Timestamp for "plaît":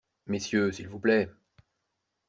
0.97-1.29